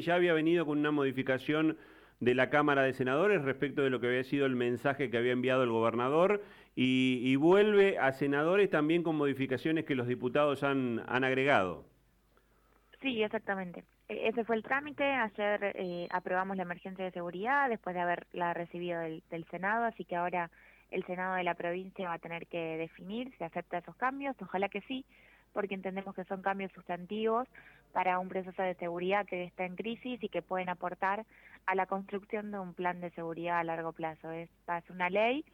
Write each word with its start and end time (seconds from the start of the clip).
ya 0.00 0.14
había 0.14 0.32
venido 0.32 0.66
con 0.66 0.78
una 0.78 0.90
modificación 0.90 1.76
de 2.20 2.34
la 2.34 2.50
Cámara 2.50 2.82
de 2.82 2.92
Senadores 2.92 3.42
respecto 3.42 3.82
de 3.82 3.90
lo 3.90 4.00
que 4.00 4.06
había 4.06 4.24
sido 4.24 4.46
el 4.46 4.56
mensaje 4.56 5.10
que 5.10 5.18
había 5.18 5.32
enviado 5.32 5.62
el 5.62 5.70
gobernador 5.70 6.42
y, 6.76 7.36
vuelve 7.36 7.98
a 7.98 8.12
senadores 8.12 8.68
también 8.68 9.02
con 9.04 9.16
modificaciones 9.16 9.84
que 9.84 9.94
los 9.94 10.08
diputados 10.08 10.64
han, 10.64 11.02
han 11.06 11.22
agregado. 11.22 11.84
Sí, 13.00 13.22
exactamente. 13.22 13.84
E, 14.08 14.28
ese 14.28 14.44
fue 14.44 14.56
el 14.56 14.64
trámite. 14.64 15.04
Ayer 15.04 15.72
eh, 15.76 16.08
aprobamos 16.10 16.56
la 16.56 16.64
emergencia 16.64 17.04
de 17.04 17.12
seguridad 17.12 17.68
después 17.68 17.94
de 17.94 18.00
haberla 18.00 18.54
recibido 18.54 19.00
del, 19.00 19.22
del, 19.30 19.44
Senado, 19.46 19.84
así 19.84 20.04
que 20.04 20.16
ahora 20.16 20.50
el 20.90 21.04
Senado 21.04 21.36
de 21.36 21.44
la 21.44 21.54
provincia 21.54 22.08
va 22.08 22.14
a 22.14 22.18
tener 22.18 22.46
que 22.46 22.76
definir 22.76 23.32
si 23.36 23.44
acepta 23.44 23.78
esos 23.78 23.94
cambios. 23.96 24.34
Ojalá 24.40 24.68
que 24.68 24.80
sí, 24.82 25.04
porque 25.54 25.74
entendemos 25.74 26.14
que 26.14 26.24
son 26.24 26.42
cambios 26.42 26.70
sustantivos 26.72 27.48
para 27.92 28.18
un 28.18 28.28
proceso 28.28 28.60
de 28.60 28.74
seguridad 28.74 29.24
que 29.24 29.44
está 29.44 29.64
en 29.64 29.76
crisis 29.76 30.22
y 30.22 30.28
que 30.28 30.42
pueden 30.42 30.68
aportar 30.68 31.24
a 31.64 31.74
la 31.74 31.86
construcción 31.86 32.50
de 32.50 32.58
un 32.58 32.74
plan 32.74 33.00
de 33.00 33.10
seguridad 33.10 33.60
a 33.60 33.64
largo 33.64 33.92
plazo. 33.92 34.30
Es, 34.30 34.50
es 34.68 34.90
una 34.90 35.08
ley 35.08 35.44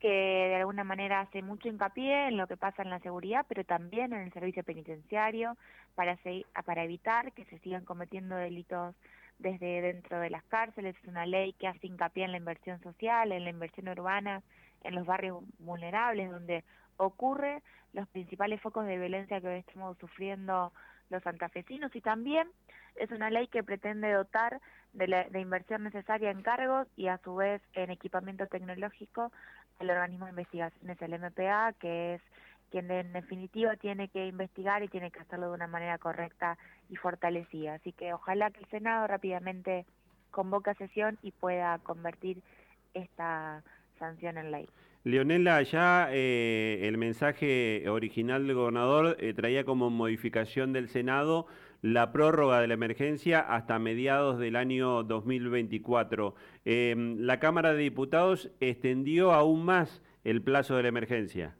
que 0.00 0.08
de 0.08 0.56
alguna 0.56 0.84
manera 0.84 1.20
hace 1.20 1.42
mucho 1.42 1.68
hincapié 1.68 2.28
en 2.28 2.36
lo 2.36 2.46
que 2.46 2.56
pasa 2.56 2.82
en 2.82 2.90
la 2.90 2.98
seguridad, 3.00 3.46
pero 3.48 3.64
también 3.64 4.12
en 4.12 4.22
el 4.22 4.32
servicio 4.32 4.62
penitenciario, 4.62 5.56
para, 5.94 6.18
para 6.64 6.84
evitar 6.84 7.32
que 7.32 7.44
se 7.46 7.58
sigan 7.60 7.84
cometiendo 7.84 8.36
delitos 8.36 8.94
desde 9.38 9.80
dentro 9.80 10.18
de 10.20 10.30
las 10.30 10.44
cárceles. 10.44 10.96
Es 11.02 11.08
una 11.08 11.26
ley 11.26 11.54
que 11.54 11.68
hace 11.68 11.86
hincapié 11.86 12.24
en 12.24 12.32
la 12.32 12.38
inversión 12.38 12.80
social, 12.82 13.32
en 13.32 13.44
la 13.44 13.50
inversión 13.50 13.88
urbana, 13.88 14.42
en 14.84 14.94
los 14.94 15.06
barrios 15.06 15.42
vulnerables, 15.58 16.30
donde 16.30 16.64
ocurre 16.96 17.62
los 17.92 18.08
principales 18.08 18.60
focos 18.60 18.86
de 18.86 18.98
violencia 18.98 19.40
que 19.40 19.48
hoy 19.48 19.58
estamos 19.58 19.96
sufriendo 19.98 20.72
los 21.10 21.22
santafesinos 21.22 21.94
y 21.94 22.00
también 22.00 22.48
es 22.96 23.10
una 23.10 23.30
ley 23.30 23.46
que 23.48 23.62
pretende 23.62 24.12
dotar 24.12 24.60
de, 24.92 25.08
la, 25.08 25.24
de 25.24 25.40
inversión 25.40 25.84
necesaria 25.84 26.30
en 26.30 26.42
cargos 26.42 26.88
y 26.96 27.08
a 27.08 27.18
su 27.18 27.34
vez 27.36 27.62
en 27.74 27.90
equipamiento 27.90 28.46
tecnológico 28.46 29.30
al 29.78 29.90
organismo 29.90 30.24
de 30.24 30.30
investigaciones, 30.30 31.02
el 31.02 31.18
MPA, 31.18 31.74
que 31.78 32.14
es 32.14 32.22
quien 32.70 32.90
en 32.90 33.12
definitiva 33.12 33.76
tiene 33.76 34.08
que 34.08 34.26
investigar 34.26 34.82
y 34.82 34.88
tiene 34.88 35.10
que 35.10 35.20
hacerlo 35.20 35.48
de 35.48 35.54
una 35.54 35.66
manera 35.66 35.98
correcta 35.98 36.58
y 36.88 36.96
fortalecida. 36.96 37.74
Así 37.74 37.92
que 37.92 38.12
ojalá 38.12 38.50
que 38.50 38.60
el 38.60 38.66
Senado 38.66 39.06
rápidamente 39.06 39.86
convoque 40.30 40.70
a 40.70 40.74
sesión 40.74 41.18
y 41.22 41.30
pueda 41.30 41.78
convertir 41.78 42.42
esta 42.94 43.62
sanción 43.98 44.38
en 44.38 44.50
ley. 44.50 44.68
Leonela, 45.06 45.62
ya 45.62 46.08
eh, 46.10 46.80
el 46.82 46.98
mensaje 46.98 47.88
original 47.88 48.44
del 48.44 48.56
gobernador 48.56 49.16
eh, 49.20 49.34
traía 49.34 49.62
como 49.62 49.88
modificación 49.88 50.72
del 50.72 50.88
Senado 50.88 51.46
la 51.80 52.10
prórroga 52.10 52.60
de 52.60 52.66
la 52.66 52.74
emergencia 52.74 53.38
hasta 53.38 53.78
mediados 53.78 54.36
del 54.40 54.56
año 54.56 55.04
2024. 55.04 56.34
Em, 56.64 57.18
la 57.20 57.38
Cámara 57.38 57.72
de 57.72 57.84
Diputados 57.84 58.50
extendió 58.58 59.30
aún 59.32 59.64
más 59.64 60.02
el 60.24 60.42
plazo 60.42 60.74
de 60.74 60.82
la 60.82 60.88
emergencia. 60.88 61.54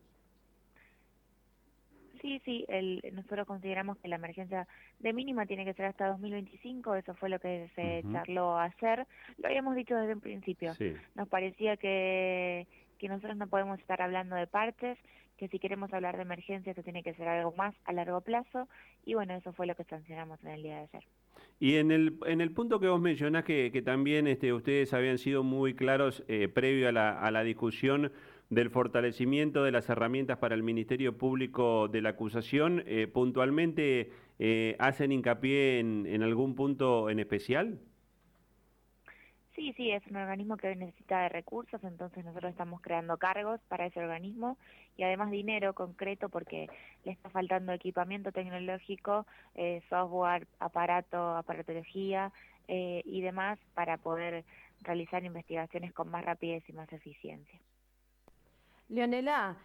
Sí, 2.21 2.43
sí, 2.45 2.65
el, 2.67 3.01
nosotros 3.13 3.47
consideramos 3.47 3.97
que 3.99 4.09
la 4.09 4.17
emergencia 4.17 4.67
de 4.99 5.13
mínima 5.13 5.47
tiene 5.47 5.65
que 5.65 5.75
ser 5.75 5.85
hasta 5.85 6.09
2025, 6.09 6.97
eso 6.97 7.15
fue 7.15 7.29
lo 7.29 7.39
que 7.39 7.71
se 7.77 8.03
charló 8.11 8.59
a 8.59 8.65
hacer. 8.65 9.07
Lo 9.39 9.47
habíamos 9.47 9.77
dicho 9.77 9.95
desde 9.95 10.15
un 10.15 10.21
principio. 10.21 10.73
Nos 11.15 11.29
parecía 11.29 11.77
que 11.77 12.67
que 12.99 13.09
nosotros 13.09 13.37
no 13.37 13.47
podemos 13.47 13.79
estar 13.79 14.01
hablando 14.03 14.37
de 14.37 14.47
partes, 14.47 14.99
que 15.37 15.49
si 15.49 15.59
queremos 15.59 15.93
hablar 15.93 16.17
de 16.17 16.23
emergencia 16.23 16.71
esto 16.71 16.83
tiene 16.83 17.03
que 17.03 17.15
ser 17.15 17.29
algo 17.29 17.53
más 17.53 17.75
a 17.85 17.93
largo 17.93 18.21
plazo 18.21 18.69
y 19.05 19.15
bueno, 19.15 19.35
eso 19.35 19.53
fue 19.53 19.67
lo 19.67 19.75
que 19.75 19.85
sancionamos 19.85 20.43
en 20.45 20.51
el 20.51 20.63
día 20.63 20.77
de 20.77 20.83
ayer. 20.83 21.05
Y 21.61 21.77
en 21.77 21.91
el, 21.91 22.19
en 22.27 22.41
el 22.41 22.53
punto 22.53 22.81
que 22.81 22.89
vos 22.89 23.01
mencionás 23.01 23.45
que, 23.45 23.71
que 23.73 23.83
también 23.83 24.27
este, 24.27 24.53
ustedes 24.53 24.93
habían 24.95 25.19
sido 25.19 25.43
muy 25.43 25.75
claros 25.75 26.25
eh, 26.29 26.49
previo 26.49 26.89
a 26.89 26.93
la, 26.93 27.19
a 27.19 27.31
la 27.31 27.43
discusión 27.43 28.13
del 28.51 28.71
fortalecimiento 28.71 29.65
de 29.65 29.73
las 29.73 29.89
herramientas 29.89 30.39
para 30.39 30.55
el 30.55 30.63
Ministerio 30.63 31.19
Público 31.19 31.89
de 31.89 32.01
la 32.03 32.11
acusación, 32.11 32.85
eh, 32.87 33.09
puntualmente 33.09 34.11
eh, 34.39 34.77
hacen 34.79 35.13
hincapié 35.13 35.81
en, 35.81 36.07
en 36.07 36.23
algún 36.23 36.55
punto 36.55 37.11
en 37.11 37.19
especial? 37.19 37.81
Sí, 39.57 39.73
sí, 39.75 39.91
es 39.91 40.07
un 40.09 40.17
organismo 40.17 40.59
que 40.59 40.77
necesita 40.77 41.23
de 41.23 41.31
recursos, 41.31 41.83
entonces 41.83 42.23
nosotros 42.27 42.51
estamos 42.51 42.83
creando 42.83 43.17
cargos 43.17 43.59
para 43.69 43.87
ese 43.87 44.01
organismo 44.01 44.59
y 44.99 45.03
además 45.03 45.31
dinero 45.31 45.73
concreto 45.73 46.29
porque 46.29 46.67
le 47.05 47.13
está 47.13 47.31
faltando 47.31 47.73
equipamiento 47.73 48.33
tecnológico, 48.33 49.27
eh, 49.55 49.81
software, 49.89 50.47
aparato, 50.61 51.37
aparatología 51.37 52.33
eh, 52.69 53.01
y 53.07 53.23
demás 53.23 53.59
para 53.73 53.97
poder 53.97 54.45
realizar 54.83 55.25
investigaciones 55.25 55.95
con 55.95 56.11
más 56.11 56.23
rapidez 56.23 56.63
y 56.69 56.75
más 56.75 56.93
eficiencia. 56.93 57.59
Leonela, 58.91 59.57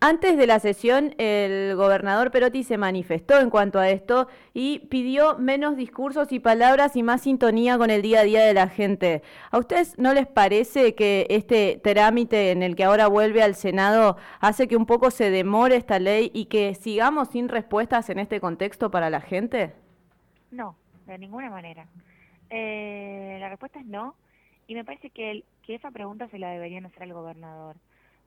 antes 0.00 0.38
de 0.38 0.46
la 0.46 0.60
sesión, 0.60 1.14
el 1.18 1.76
gobernador 1.76 2.30
Perotti 2.30 2.64
se 2.64 2.78
manifestó 2.78 3.38
en 3.38 3.50
cuanto 3.50 3.78
a 3.78 3.90
esto 3.90 4.28
y 4.54 4.80
pidió 4.88 5.38
menos 5.38 5.76
discursos 5.76 6.32
y 6.32 6.40
palabras 6.40 6.96
y 6.96 7.02
más 7.02 7.20
sintonía 7.22 7.76
con 7.76 7.90
el 7.90 8.00
día 8.00 8.20
a 8.20 8.24
día 8.24 8.44
de 8.44 8.54
la 8.54 8.68
gente. 8.68 9.22
¿A 9.50 9.58
ustedes 9.58 9.98
no 9.98 10.14
les 10.14 10.26
parece 10.26 10.94
que 10.94 11.26
este 11.28 11.80
trámite 11.82 12.50
en 12.50 12.62
el 12.62 12.76
que 12.76 12.84
ahora 12.84 13.08
vuelve 13.08 13.42
al 13.42 13.54
Senado 13.54 14.16
hace 14.40 14.68
que 14.68 14.76
un 14.76 14.86
poco 14.86 15.10
se 15.10 15.30
demore 15.30 15.76
esta 15.76 15.98
ley 15.98 16.30
y 16.32 16.46
que 16.46 16.74
sigamos 16.74 17.28
sin 17.28 17.48
respuestas 17.48 18.08
en 18.08 18.18
este 18.18 18.40
contexto 18.40 18.90
para 18.90 19.10
la 19.10 19.20
gente? 19.20 19.74
No, 20.50 20.76
de 21.06 21.18
ninguna 21.18 21.50
manera. 21.50 21.86
Eh, 22.48 23.36
la 23.38 23.48
respuesta 23.48 23.78
es 23.80 23.86
no 23.86 24.14
y 24.66 24.74
me 24.74 24.84
parece 24.84 25.10
que, 25.10 25.44
esa 25.66 25.90
pregunta 25.92 26.28
se 26.28 26.38
la 26.40 26.50
deberían 26.50 26.86
hacer 26.86 27.04
al 27.04 27.12
gobernador 27.12 27.76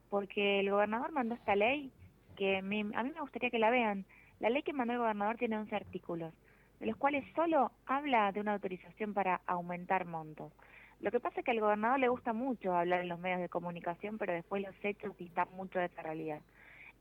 porque 0.09 0.59
el 0.59 0.71
gobernador 0.71 1.11
mandó 1.11 1.35
esta 1.35 1.55
ley 1.55 1.91
que 2.35 2.57
a 2.57 2.61
mí 2.61 2.83
me 2.83 3.21
gustaría 3.21 3.49
que 3.49 3.59
la 3.59 3.69
vean. 3.69 4.05
La 4.39 4.49
ley 4.49 4.63
que 4.63 4.73
mandó 4.73 4.93
el 4.93 4.99
gobernador 4.99 5.37
tiene 5.37 5.57
11 5.57 5.75
artículos, 5.75 6.33
de 6.79 6.87
los 6.87 6.97
cuales 6.97 7.23
solo 7.35 7.71
habla 7.85 8.31
de 8.31 8.41
una 8.41 8.53
autorización 8.53 9.13
para 9.13 9.41
aumentar 9.45 10.05
montos. 10.05 10.51
Lo 10.99 11.11
que 11.11 11.19
pasa 11.19 11.39
es 11.39 11.45
que 11.45 11.51
al 11.51 11.59
gobernador 11.59 11.99
le 11.99 12.07
gusta 12.07 12.33
mucho 12.33 12.75
hablar 12.75 13.01
en 13.01 13.09
los 13.09 13.19
medios 13.19 13.41
de 13.41 13.49
comunicación, 13.49 14.17
pero 14.17 14.33
después 14.33 14.61
los 14.61 14.75
hechos 14.83 15.17
distan 15.17 15.47
mucho 15.55 15.79
de 15.79 15.85
esa 15.85 16.01
realidad. 16.01 16.41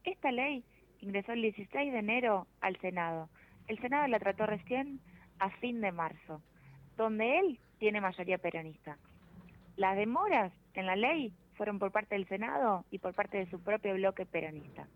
Esta 0.04 0.32
ley 0.32 0.64
ingresó 1.00 1.32
el 1.32 1.42
16 1.42 1.92
de 1.92 1.98
enero 1.98 2.46
al 2.60 2.76
Senado. 2.80 3.28
El 3.68 3.78
Senado 3.80 4.08
la 4.08 4.18
trató 4.18 4.46
recién 4.46 5.00
a 5.38 5.50
fin 5.50 5.80
de 5.80 5.92
marzo, 5.92 6.42
donde 6.96 7.38
él 7.38 7.58
tiene 7.78 8.00
mayoría 8.00 8.38
peronista. 8.38 8.98
Las 9.76 9.96
demoras 9.96 10.52
en 10.74 10.86
la 10.86 10.96
ley 10.96 11.32
fueron 11.62 11.78
por 11.78 11.92
parte 11.92 12.16
del 12.16 12.26
Senado 12.26 12.84
y 12.90 12.98
por 12.98 13.14
parte 13.14 13.38
de 13.38 13.46
su 13.46 13.62
propio 13.62 13.94
bloque 13.94 14.26
peronista. 14.26 14.88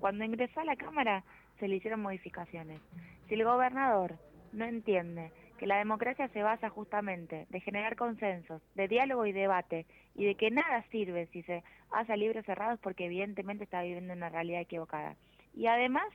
Cuando 0.00 0.24
ingresó 0.24 0.58
a 0.58 0.64
la 0.64 0.74
Cámara 0.74 1.22
se 1.60 1.68
le 1.68 1.76
hicieron 1.76 2.02
modificaciones. 2.02 2.80
Si 3.28 3.34
el 3.34 3.44
gobernador 3.44 4.18
no 4.52 4.64
entiende 4.64 5.30
que 5.58 5.68
la 5.68 5.78
democracia 5.78 6.26
se 6.30 6.42
basa 6.42 6.70
justamente 6.70 7.46
de 7.50 7.60
generar 7.60 7.94
consensos, 7.94 8.60
de 8.74 8.88
diálogo 8.88 9.26
y 9.26 9.32
debate, 9.32 9.86
y 10.16 10.24
de 10.24 10.34
que 10.34 10.50
nada 10.50 10.82
sirve 10.90 11.28
si 11.28 11.44
se 11.44 11.62
hace 11.92 12.16
libros 12.16 12.44
cerrados 12.44 12.80
porque 12.80 13.06
evidentemente 13.06 13.62
está 13.62 13.80
viviendo 13.82 14.12
una 14.12 14.28
realidad 14.28 14.62
equivocada. 14.62 15.14
Y 15.54 15.68
además, 15.68 16.08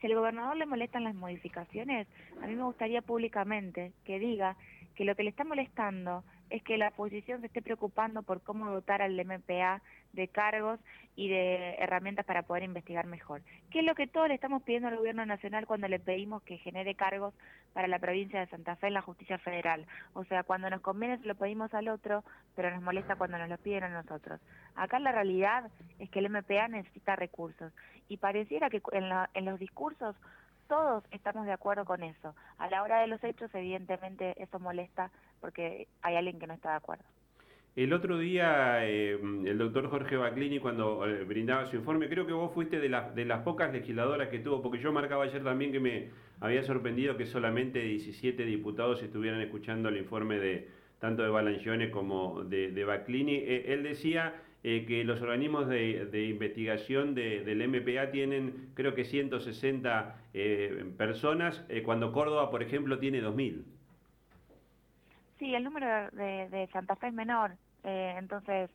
si 0.00 0.08
al 0.08 0.16
gobernador 0.16 0.56
le 0.56 0.66
molestan 0.66 1.04
las 1.04 1.14
modificaciones, 1.14 2.08
a 2.42 2.48
mí 2.48 2.56
me 2.56 2.64
gustaría 2.64 3.00
públicamente 3.00 3.92
que 4.04 4.18
diga 4.18 4.56
que 4.96 5.04
lo 5.04 5.14
que 5.14 5.22
le 5.22 5.30
está 5.30 5.44
molestando 5.44 6.24
es 6.50 6.62
que 6.62 6.78
la 6.78 6.88
oposición 6.88 7.40
se 7.40 7.46
esté 7.46 7.62
preocupando 7.62 8.22
por 8.22 8.40
cómo 8.42 8.70
dotar 8.70 9.02
al 9.02 9.16
MPA 9.24 9.82
de 10.12 10.28
cargos 10.28 10.80
y 11.14 11.28
de 11.28 11.74
herramientas 11.78 12.24
para 12.24 12.42
poder 12.42 12.62
investigar 12.62 13.06
mejor. 13.06 13.42
¿Qué 13.70 13.80
es 13.80 13.84
lo 13.84 13.94
que 13.94 14.06
todos 14.06 14.28
le 14.28 14.34
estamos 14.34 14.62
pidiendo 14.62 14.88
al 14.88 14.96
gobierno 14.96 15.24
nacional 15.26 15.66
cuando 15.66 15.88
le 15.88 15.98
pedimos 15.98 16.42
que 16.42 16.58
genere 16.58 16.94
cargos 16.94 17.34
para 17.72 17.88
la 17.88 17.98
provincia 17.98 18.40
de 18.40 18.46
Santa 18.46 18.76
Fe 18.76 18.88
en 18.88 18.94
la 18.94 19.02
justicia 19.02 19.38
federal? 19.38 19.86
O 20.14 20.24
sea, 20.24 20.42
cuando 20.42 20.70
nos 20.70 20.80
conviene 20.80 21.18
se 21.18 21.26
lo 21.26 21.34
pedimos 21.34 21.72
al 21.74 21.88
otro, 21.88 22.22
pero 22.54 22.70
nos 22.70 22.82
molesta 22.82 23.16
cuando 23.16 23.38
nos 23.38 23.48
lo 23.48 23.58
piden 23.58 23.84
a 23.84 23.88
nosotros. 23.88 24.40
Acá 24.74 24.98
la 24.98 25.12
realidad 25.12 25.70
es 25.98 26.10
que 26.10 26.18
el 26.18 26.30
MPA 26.30 26.68
necesita 26.68 27.16
recursos 27.16 27.72
y 28.08 28.18
pareciera 28.18 28.70
que 28.70 28.82
en, 28.92 29.04
en 29.34 29.44
los 29.44 29.58
discursos 29.58 30.16
todos 30.68 31.04
estamos 31.10 31.46
de 31.46 31.52
acuerdo 31.52 31.84
con 31.84 32.02
eso. 32.02 32.34
A 32.58 32.68
la 32.68 32.82
hora 32.82 33.00
de 33.00 33.06
los 33.06 33.22
hechos, 33.24 33.54
evidentemente, 33.54 34.34
eso 34.42 34.58
molesta 34.58 35.10
porque 35.40 35.88
hay 36.02 36.16
alguien 36.16 36.38
que 36.38 36.46
no 36.46 36.54
está 36.54 36.70
de 36.70 36.76
acuerdo. 36.76 37.04
El 37.76 37.92
otro 37.92 38.18
día, 38.18 38.86
eh, 38.86 39.20
el 39.20 39.58
doctor 39.58 39.90
Jorge 39.90 40.16
Baclini, 40.16 40.58
cuando 40.58 41.06
eh, 41.06 41.24
brindaba 41.24 41.66
su 41.66 41.76
informe, 41.76 42.08
creo 42.08 42.26
que 42.26 42.32
vos 42.32 42.54
fuiste 42.54 42.80
de, 42.80 42.88
las 42.88 43.14
de 43.14 43.26
las 43.26 43.42
pocas 43.42 43.70
legisladoras 43.70 44.28
que 44.30 44.38
tuvo, 44.38 44.62
porque 44.62 44.78
yo 44.78 44.92
marcaba 44.92 45.24
ayer 45.24 45.44
también 45.44 45.72
que 45.72 45.80
me 45.80 46.08
había 46.40 46.62
sorprendido 46.62 47.18
que 47.18 47.26
solamente 47.26 47.80
17 47.80 48.46
diputados 48.46 49.02
estuvieran 49.02 49.42
escuchando 49.42 49.90
el 49.90 49.98
informe 49.98 50.38
de 50.38 50.70
tanto 51.00 51.22
de 51.22 51.28
Balangione 51.28 51.90
como 51.90 52.44
de, 52.44 52.72
de 52.72 52.84
Baclini. 52.84 53.34
Eh, 53.34 53.74
él 53.74 53.82
decía 53.82 54.34
que 54.88 55.04
los 55.04 55.22
organismos 55.22 55.68
de, 55.68 56.26
investigación 56.28 57.14
del 57.14 57.68
MPA 57.68 58.10
tienen, 58.10 58.70
creo 58.74 58.94
que 58.94 59.04
160 59.04 60.16
personas, 60.98 61.64
cuando 61.84 62.10
Córdoba, 62.10 62.50
por 62.50 62.64
ejemplo, 62.64 62.98
tiene 62.98 63.22
2.000. 63.22 63.62
Sí, 65.38 65.54
el 65.54 65.64
número 65.64 66.10
de, 66.12 66.48
de 66.48 66.66
Santa 66.72 66.96
Fe 66.96 67.08
es 67.08 67.12
menor, 67.12 67.52
eh, 67.84 68.14
entonces 68.18 68.70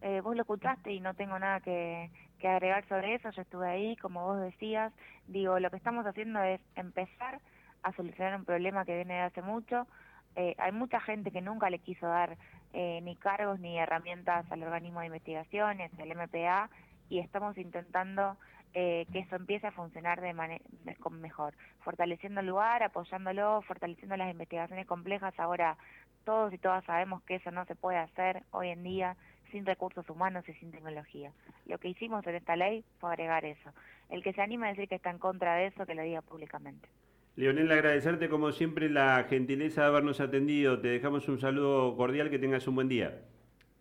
eh, 0.00 0.20
vos 0.20 0.36
lo 0.36 0.42
escuchaste 0.42 0.92
y 0.92 1.00
no 1.00 1.14
tengo 1.14 1.38
nada 1.38 1.60
que, 1.60 2.10
que 2.38 2.48
agregar 2.48 2.86
sobre 2.88 3.14
eso, 3.14 3.30
yo 3.30 3.42
estuve 3.42 3.68
ahí, 3.68 3.96
como 3.96 4.24
vos 4.24 4.40
decías, 4.40 4.92
digo, 5.26 5.58
lo 5.58 5.70
que 5.70 5.76
estamos 5.76 6.06
haciendo 6.06 6.42
es 6.42 6.60
empezar 6.76 7.40
a 7.82 7.92
solucionar 7.92 8.36
un 8.36 8.44
problema 8.44 8.84
que 8.84 8.94
viene 8.94 9.14
de 9.14 9.20
hace 9.20 9.42
mucho, 9.42 9.86
eh, 10.36 10.54
hay 10.58 10.72
mucha 10.72 11.00
gente 11.00 11.30
que 11.30 11.40
nunca 11.40 11.70
le 11.70 11.78
quiso 11.78 12.06
dar 12.06 12.36
eh, 12.72 13.00
ni 13.02 13.16
cargos 13.16 13.60
ni 13.60 13.78
herramientas 13.78 14.50
al 14.50 14.62
organismo 14.62 15.00
de 15.00 15.06
investigaciones, 15.06 15.92
el 15.98 16.16
MPA, 16.16 16.70
y 17.08 17.20
estamos 17.20 17.56
intentando 17.56 18.36
eh, 18.72 19.06
que 19.12 19.20
eso 19.20 19.36
empiece 19.36 19.68
a 19.68 19.72
funcionar 19.72 20.20
de 20.20 20.32
manera 20.32 20.64
mejor, 21.10 21.54
fortaleciendo 21.84 22.40
el 22.40 22.48
lugar, 22.48 22.82
apoyándolo, 22.82 23.62
fortaleciendo 23.62 24.16
las 24.16 24.30
investigaciones 24.30 24.86
complejas. 24.86 25.38
Ahora 25.38 25.76
todos 26.24 26.52
y 26.52 26.58
todas 26.58 26.84
sabemos 26.84 27.22
que 27.22 27.36
eso 27.36 27.52
no 27.52 27.64
se 27.66 27.76
puede 27.76 27.98
hacer 27.98 28.42
hoy 28.50 28.70
en 28.70 28.82
día 28.82 29.16
sin 29.52 29.64
recursos 29.64 30.08
humanos 30.10 30.48
y 30.48 30.54
sin 30.54 30.72
tecnología. 30.72 31.30
Lo 31.66 31.78
que 31.78 31.88
hicimos 31.88 32.26
en 32.26 32.34
esta 32.34 32.56
ley 32.56 32.84
fue 32.98 33.10
agregar 33.10 33.44
eso. 33.44 33.70
El 34.08 34.24
que 34.24 34.32
se 34.32 34.42
anime 34.42 34.66
a 34.66 34.70
decir 34.70 34.88
que 34.88 34.96
está 34.96 35.10
en 35.10 35.18
contra 35.18 35.54
de 35.54 35.66
eso, 35.66 35.86
que 35.86 35.94
lo 35.94 36.02
diga 36.02 36.22
públicamente. 36.22 36.88
Leonel, 37.36 37.70
agradecerte 37.72 38.28
como 38.28 38.52
siempre 38.52 38.88
la 38.88 39.24
gentileza 39.28 39.82
de 39.82 39.86
habernos 39.88 40.20
atendido. 40.20 40.80
Te 40.80 40.88
dejamos 40.88 41.28
un 41.28 41.40
saludo 41.40 41.96
cordial, 41.96 42.30
que 42.30 42.38
tengas 42.38 42.68
un 42.68 42.76
buen 42.76 42.88
día. 42.88 43.22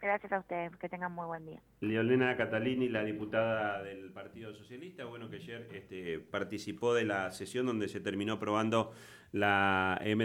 Gracias 0.01 0.31
a 0.33 0.39
ustedes, 0.39 0.75
que 0.77 0.89
tengan 0.89 1.13
muy 1.13 1.27
buen 1.27 1.45
día. 1.45 1.61
Leonela 1.79 2.35
Catalini, 2.35 2.89
la 2.89 3.03
diputada 3.03 3.83
del 3.83 4.11
Partido 4.11 4.53
Socialista, 4.53 5.05
bueno, 5.05 5.29
que 5.29 5.37
ayer 5.37 5.69
este, 5.71 6.19
participó 6.19 6.93
de 6.93 7.05
la 7.05 7.31
sesión 7.31 7.67
donde 7.67 7.87
se 7.87 7.99
terminó 7.99 8.33
aprobando 8.33 8.91
la 9.31 9.99
emergencia. 10.01 10.23